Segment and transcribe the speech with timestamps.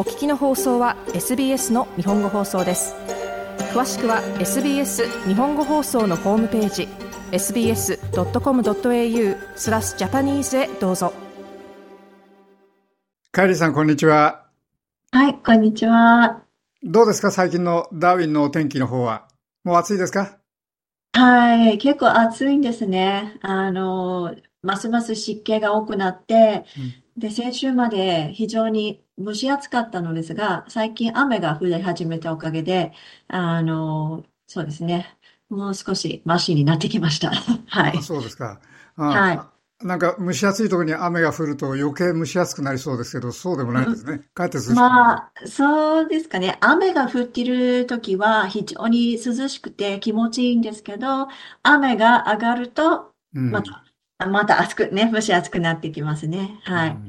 [0.00, 2.94] お聞きの放送は SBS の日本語放送です。
[3.74, 6.88] 詳しくは SBS 日本語放送のホームページ
[7.32, 7.98] sbs.com.au
[9.56, 11.12] スラスジャパニーズへどうぞ。
[13.30, 14.46] カイリーさんこんにちは。
[15.12, 16.44] はいこんにちは。
[16.82, 17.30] どうですか？
[17.30, 19.28] 最近のダーウィンのお天気の方は。
[19.64, 20.38] もう暑いですか？
[21.12, 23.36] はい結構暑いんですね。
[23.42, 32.92] あのますます湿気が多くなって、うん、で先週まで非常に蒸し暑かったのですが、最近雨が降り始めたおかげで、
[33.28, 35.16] あの、そうですね。
[35.48, 37.30] もう少しマシになってきました。
[37.68, 38.02] はい。
[38.02, 38.60] そうですか。
[38.96, 39.86] はい。
[39.86, 44.20] なんか蒸し暑いところに雨が降ると余計蒸し暑くなりそうですけど、そうでもないですね。
[44.34, 46.56] かえって涼しくまあ、そうですかね。
[46.60, 51.28] 雨が降っている時は非常に涼しくて気持ちいいんですけど、
[51.62, 53.12] 雨が上がると、
[53.48, 53.89] また、うん、
[54.26, 56.60] また暑くね、蒸し暑くなってきますね。
[56.64, 57.02] はい。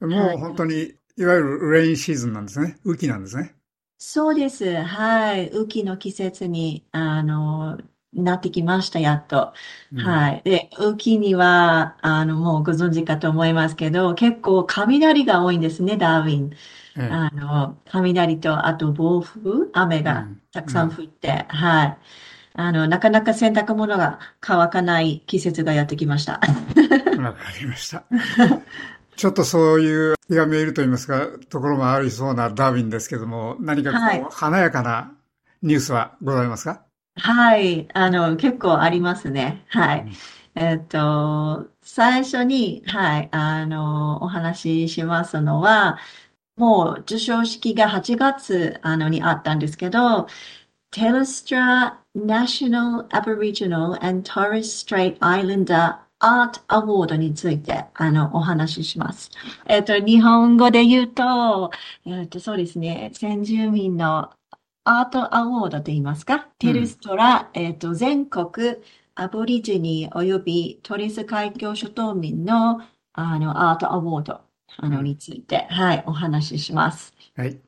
[0.00, 2.78] うん、もう本当にいわゆるレインシーズンなんですね。
[2.84, 3.54] 雨季なんですね。
[3.98, 4.82] そうです。
[4.82, 5.50] はい。
[5.54, 7.78] 雨季の季節に、あの、
[8.12, 9.54] なってきました、やっと。
[9.92, 10.42] うん、はい。
[10.42, 16.50] で、雨季には、あの、もうご存知かと思いますけど、結構雷が多いんですね、ダーウィン。
[16.96, 21.98] ええ、あの、雷と、あと暴風、雨がたくさん降って、うんうん、はい。
[22.56, 26.40] あの、なかなか洗濯物が乾かない季節がやってきました。
[27.18, 28.04] わかりました。
[29.16, 35.12] ちょっとそういう気が見えると言いますか、ところもありそうなダーウィンですけども、何かこう、はい、華やかな
[35.62, 36.82] ニュースはございますか？
[37.18, 39.64] はい、あの、結構ありますね。
[39.68, 40.00] はい。
[40.00, 45.98] うん、えっと、最初に、はい、あの、お話ししますのは、
[46.56, 50.26] もう授賞式が8月あのにあったんですけど、
[50.90, 59.30] テルストラ National Aboriginal and Torres Strait Islander アートアワードについて、あの、お話しします。
[59.66, 61.70] えっ、と、日本語で言うと、
[62.06, 64.30] えっ、と、そうですね、先住民の
[64.84, 68.76] アートアワードと言いますか、テルストラ、えっ、と、全国
[69.14, 72.80] アボリジニ及びトリス海峡諸島民の、
[73.12, 74.40] あの、アートアワード、
[74.78, 77.12] あの、について、はい、お話しします。
[77.36, 77.60] はい。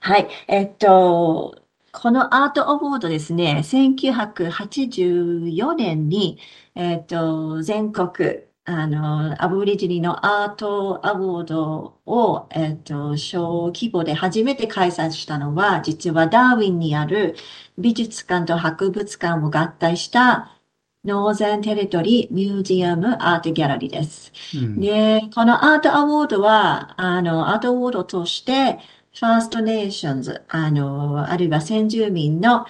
[0.00, 1.56] はい、えっと、
[1.92, 6.38] このアートアワードですね、1984年に、
[6.74, 17.36] えっと、全国、あの、アボリジニのアートアワードを、えっと、小規模で初めて開催したのは、実はダーウィンにある
[17.78, 20.58] 美術館と博物館を合体した
[21.04, 24.32] Northern Territory Museum Art Gallery です。
[24.54, 28.78] うん、で、このアートアワードは、あの、アートアワードとして、
[29.14, 32.66] ファーストネーションズ、あの、あるいは先住民の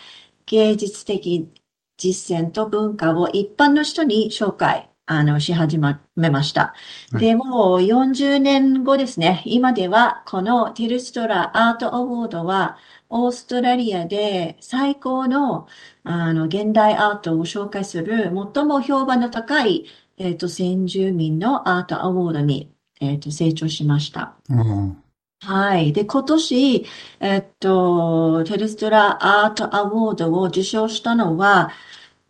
[0.46, 1.48] 芸術的
[1.96, 6.74] 実践と文化を一般の人に紹介、あの、し始めました。
[7.12, 9.42] で、もう40年後ですね。
[9.46, 12.76] 今では、このテルストラアートアワードは、
[13.08, 15.68] オーストラリアで最高の、
[16.02, 19.86] あの、現代アートを紹介する、最も評判の高い、
[20.18, 24.34] えっ、ー、と、先住民のアートアワードに、えっ、ー、と、成長しました。
[24.48, 25.02] うん
[25.44, 25.92] はい。
[25.92, 26.86] で、今年、
[27.18, 31.70] えっと、テルストラアートアワードを受賞したのは、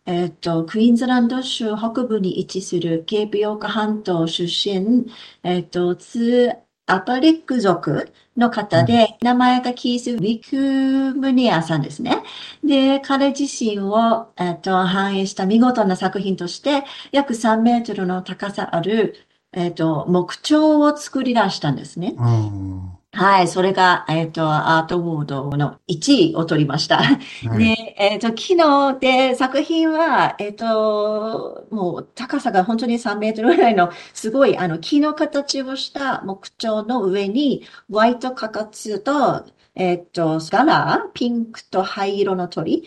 [0.05, 5.05] えっと、クイーンズランド州北部に位置するケープヨーク半島出身、
[5.43, 6.57] えっと、ツー
[6.87, 12.23] アパリック族の方で、うん、名前がキース・ウィクムニアさんですね。
[12.63, 19.15] で、彼自身を、えっと、反映した見事な作品として、約3メートルの高さある、
[19.51, 22.15] えっと、木彫を作り出したんですね。
[22.17, 26.97] うんはい、それが、えっ、ー、と、アートウォードの1位を取りました。
[26.97, 27.19] は
[27.55, 42.83] い、で、えっ、ー、と、昨日で作品は、えっ、ー、と、もう高さが本当に3メートルぐらいの、すごい、あの、木の形をした木彫の上に、ホワイトカカツと、えっ、と、ガラピンクと灰色の鳥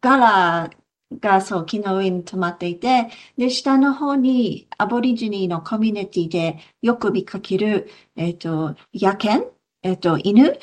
[0.00, 0.70] ガラ
[1.20, 9.44] がそう、木の上に止まっていて、で、下の方にアボリジニーのコミュニティでよく見かける、えっ、と、野犬
[9.82, 10.58] えっと、犬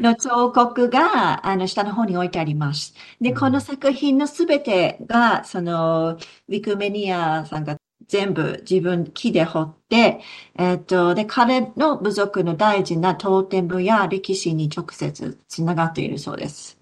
[0.00, 2.94] の彫刻が、あの、下の方に置いてあります。
[3.20, 7.78] で、この作品のすべてが、その、ウィクメニアさんが
[8.08, 10.20] 全部自分木で彫って、
[10.58, 16.78] えっと、で、彼の部族の大事なトーテムや歴史に直接つながっているそうです。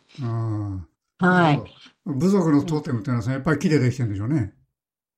[1.19, 1.64] はい。
[2.06, 4.54] 部族のトーテムっていうのはやっぱり木でできてるんでしょうね。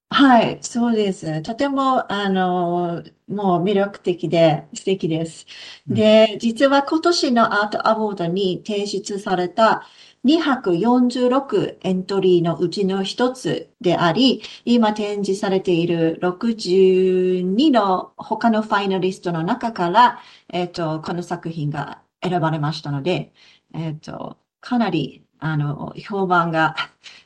[0.09, 1.43] はい、そうです。
[1.43, 5.47] とても、あの、もう魅力的で素敵です。
[5.89, 9.83] で、実は今年のアートアワードに提出された
[10.25, 20.21] 246エントリーのうちの一つであり、今展示されている62の他のファイナリストの中から、
[20.53, 23.33] えっと、この作品が選ばれましたので、
[23.75, 26.75] えっと、かなり、あの、評判が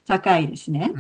[0.07, 0.93] 高いですね。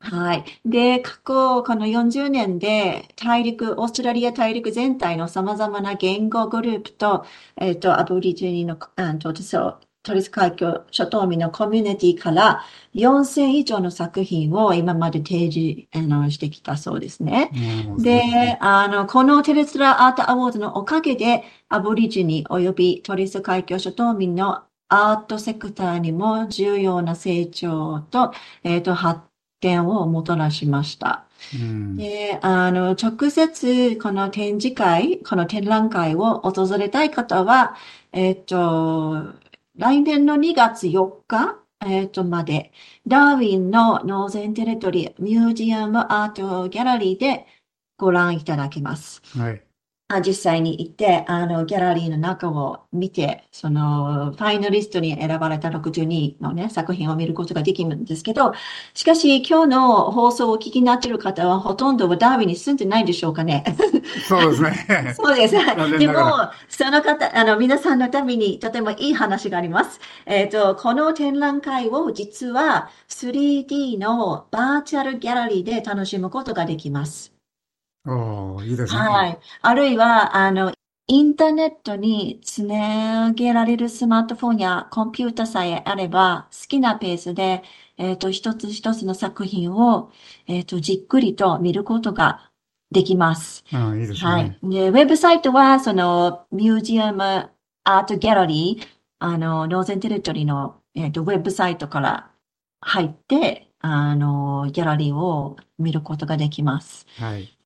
[0.00, 0.44] はい。
[0.64, 7.24] で、過去、この40年で、大陸、オーストラリア大陸全体の様々な言語グループと、
[7.56, 17.50] えっと、アボリジニの、あと、そう、トリス海峡諸島民のコミュニティから4000以上の作品を今まで提示あのしてきたそうですね。
[17.98, 28.32] で、あの、このテレスラアートアワードのおかげで、アボリジニ及びトリス海峡諸島民のアートセクターにも重要な成長と、
[28.64, 29.20] えっ、ー、と、発
[29.60, 31.26] 展をもたらしました。
[31.54, 37.76] うん、で、あの、直接この展示会、この展覧会を訪れたい方は、
[38.12, 39.38] えっ、ー、と、
[39.76, 42.72] 来年の2月4日、えっ、ー、と、まで、
[43.06, 47.46] ダーウィンの Northern Territory Museum Art Gallery で
[47.96, 49.22] ご覧いただけます。
[49.38, 49.67] はい。
[50.24, 58.54] 実際に行って、あの、ギャラリーの中を見て、その、ファイナリストに選ばれた62のね、作品を見ることができるんですけど、
[58.94, 63.64] しかし、今日の放送を聞きになっている方は、ほとんどダーウィンに住んでないでしょうかね。
[64.26, 65.12] そうですね。
[65.14, 65.54] そうです。
[65.98, 66.14] でも、
[66.70, 70.00] その方、あの、皆さんのためにとてもいい話があります。
[70.24, 77.37] えっ、ー、と、この展覧会を実は 3D のバーチャルギャラリーで楽しむことができます。
[78.08, 79.00] おいいですね。
[79.00, 79.38] はい。
[79.62, 80.72] あるいは、あの、
[81.10, 87.62] インターネットにつなげられるスマートフォンやコンピュータさえあれば、好きなペースで、
[87.96, 90.10] えっ、ー、と、一つ一つの作品を、
[90.46, 92.50] えっ、ー、と、じっくりと見ることが
[92.90, 93.64] できます。
[93.72, 94.18] あいいですね。
[94.20, 94.58] はい。
[94.62, 97.50] で、ウェブサイトは、その、ミュージアム
[97.84, 98.86] アートギャラリー、
[99.18, 102.30] あの、ノーゼンテリトリーの、えっ、ー、と、ウェブサイトから
[102.80, 107.06] 入って、あの、ギャラリーを見ることができます。
[107.16, 107.57] はい。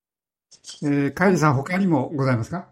[0.83, 2.69] えー、カイリさん、他にもございますか？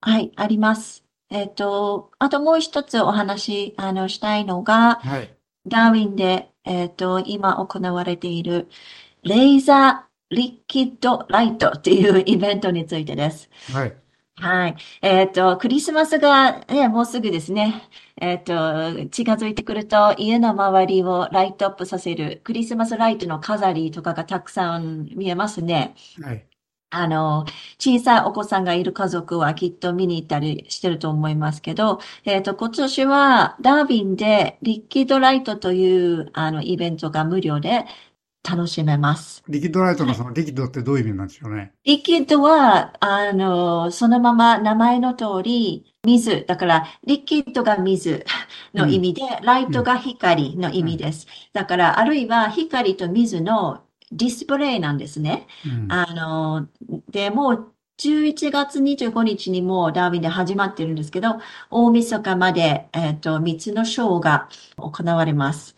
[0.00, 1.04] はい、あります。
[1.30, 5.34] えっ、と、あともう一つお話、あの、したいのが、はい。
[5.66, 8.68] ダーウィンで、えっ、と、今行われている、
[9.22, 13.50] レーザーリキッドライトっていうイベントについてです。
[13.72, 13.96] はい。
[14.36, 14.76] はい。
[15.02, 17.82] えっ、と、クリスマスが、ね、もうすぐですね。
[18.20, 18.52] えっ、と、
[19.10, 25.94] 近づいてくると、家の周りをライトアップさせる、クリスマスライトの飾りとかがたくさん見えますね。
[26.22, 26.46] はい。
[26.90, 27.44] あの、
[27.78, 37.84] 小さいお子さんがいる家族はきっと見に行ったりしてると思いますけど、えっ、ー、と、今年はダービンでリッキッドライトというあのイベントが無料で
[38.48, 39.42] 楽しめます。
[39.48, 41.72] リキッドライトのそのリキッドってどういう意味なんでしょうね？
[41.84, 46.46] リキッドは、あの、そのまま名前の通り、水。
[46.46, 48.24] だから、リキッドが水
[48.72, 51.26] の意味で、うん、ライトが光の意味です。
[51.52, 53.82] だから、あるいは光と水の
[54.12, 55.46] ディスプレイなんですね。
[55.66, 56.68] うん、あの、
[57.10, 61.38] で、もう11月25日にもうダーウィンで始まってるんですけど、
[61.70, 65.74] 大晦日まで、えっ、ー、と、3つのショーが行われます。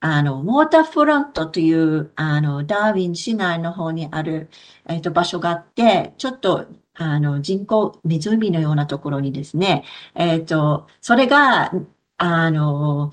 [0.00, 4.48] あの、ウォーターフロントという、あの、ダーウィン市内の方にある、
[4.86, 9.84] えっ、ー、と、場所があって、ちょっと、あの、人工湖のようなところにですね、
[10.14, 11.72] えっ、ー、と、それが、
[12.16, 13.10] あの、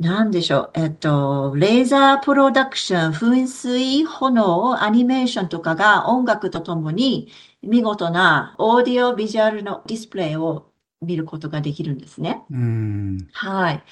[0.00, 0.80] なんでしょう。
[0.80, 7.30] えっと、レーザープロダクション、噴水、炎、アニメーションとかが音楽とともに
[7.62, 12.42] 見事なオーディオビジュアルのディスプレイを見ることができるんですね。
[13.32, 13.84] はい。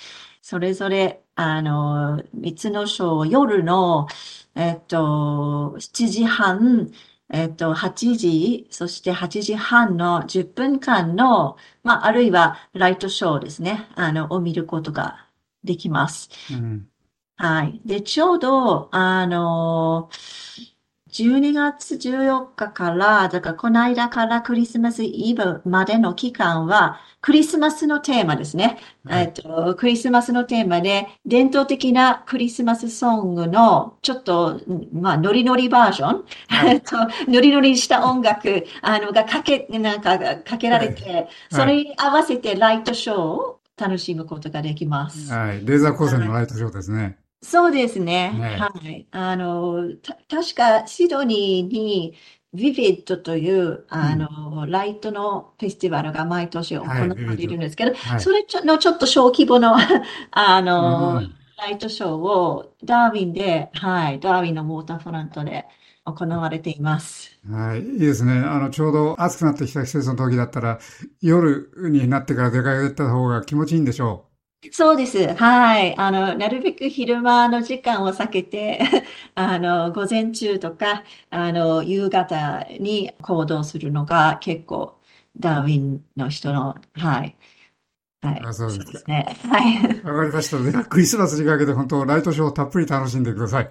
[0.42, 4.08] それぞれ、あの、三つのショー、夜の、
[4.54, 6.90] えっと、7時半、
[7.30, 15.27] えっと、8時、そして8時半の10分間の、まあ、あるいはライトショーですね、あの、を見ることが
[15.68, 16.30] できます。
[16.50, 16.88] うん、
[17.36, 17.80] はい。
[17.84, 20.10] で、ちょうど、あの、
[21.10, 28.78] 12月14日から、だからこの間からクリスマスイブまでの期間は、クリスマスのテーマですね。
[29.04, 34.60] はい、えっと、クリスマスのテーマで、伝統的なクリスマスソングの、ちょっと、
[34.92, 36.96] まあ、ノリノリバージョン、はい、 と、
[37.26, 45.32] ノリノリした音楽、あの、がかけ、なんか、かけられて、はい、それに合わせてライトショーを楽しむことができます。
[45.32, 45.64] はい。
[45.64, 47.18] レーザー光線のライトショーですね。
[47.40, 48.32] そうですね。
[48.32, 49.06] ねはい。
[49.12, 52.14] あの、た、確かシドニーに、
[52.54, 59.76] ビビットという、あの、うん、ライトのフェスティバルが毎年行われるんですけど、はい、それのちょっと小規模の
[60.32, 65.66] あの、うん、ライトショーをダーウィンで、はい、ダーウィンのモーターフロントで
[66.12, 67.38] 行われています。
[67.48, 67.82] はい。
[67.82, 68.32] いいですね。
[68.40, 70.78] あの、ちょうど暑くなってきた季節の時だったら、
[71.20, 74.28] 夜になってから出かけた方が気持ちいいんでしょう。
[74.72, 75.34] そうです。
[75.34, 75.96] はい。
[75.96, 78.80] あの、なるべく昼間の時間を避けて、
[79.36, 84.98] あの、午前中とか、あの、夕方に行動するのが結構、
[85.38, 87.36] ダーウィンの人の、はい、
[88.22, 88.40] はい。
[88.44, 89.26] あそうですね。
[89.44, 90.02] はい。
[90.06, 90.58] わかりました。
[90.60, 93.70] では、クリスマスにかけて本当、ライトショーをたっぷり楽しんでください。